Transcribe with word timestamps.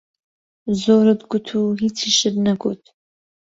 زۆرت 0.81 1.21
گوت 1.29 1.47
و 1.57 1.61
هیچیشت 1.81 2.33
نەگوت! 2.45 2.83